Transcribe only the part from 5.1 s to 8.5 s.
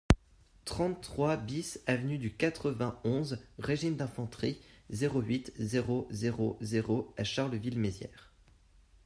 huit, zéro zéro zéro à Charleville-Mézières